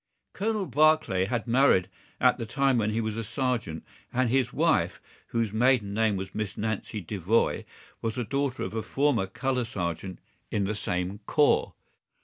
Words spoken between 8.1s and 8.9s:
the daughter of a